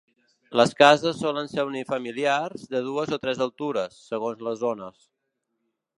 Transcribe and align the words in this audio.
Les 0.59 0.71
cases 0.79 1.19
solen 1.25 1.51
ser 1.51 1.65
unifamiliars, 1.67 2.65
de 2.73 2.81
dues 2.89 3.15
o 3.19 3.23
tres 3.27 3.45
altures, 3.49 4.03
segons 4.11 4.45
les 4.49 4.61
zones. 4.67 5.09